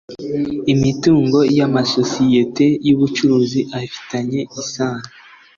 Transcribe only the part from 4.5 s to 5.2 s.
isano